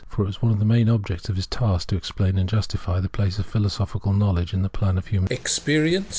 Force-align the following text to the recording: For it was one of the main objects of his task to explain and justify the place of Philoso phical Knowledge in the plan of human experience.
For 0.07 0.23
it 0.23 0.25
was 0.25 0.41
one 0.41 0.51
of 0.51 0.57
the 0.57 0.65
main 0.65 0.89
objects 0.89 1.29
of 1.29 1.35
his 1.35 1.45
task 1.45 1.89
to 1.89 1.95
explain 1.95 2.39
and 2.39 2.49
justify 2.49 2.99
the 2.99 3.07
place 3.07 3.37
of 3.37 3.45
Philoso 3.45 3.85
phical 3.85 4.17
Knowledge 4.17 4.51
in 4.51 4.63
the 4.63 4.67
plan 4.69 4.97
of 4.97 5.05
human 5.05 5.31
experience. 5.31 6.07